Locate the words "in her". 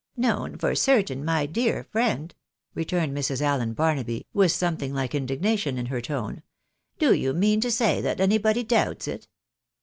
5.77-6.01